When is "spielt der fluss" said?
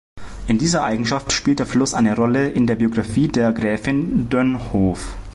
1.31-1.93